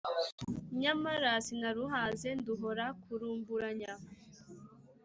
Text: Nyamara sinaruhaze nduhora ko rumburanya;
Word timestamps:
Nyamara 0.81 1.31
sinaruhaze 1.45 2.29
nduhora 2.39 2.85
ko 3.01 3.11
rumburanya; 3.19 3.93